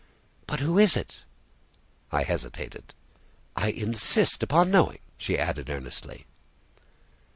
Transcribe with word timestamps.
"But 0.47 0.61
who 0.61 0.79
is 0.79 0.97
it?" 0.97 1.21
I 2.11 2.23
hesitated. 2.23 2.95
"I 3.55 3.69
insist 3.69 4.41
upon 4.41 4.71
knowing," 4.71 4.97
she 5.15 5.37
added 5.37 5.69
earnestly. 5.69 6.25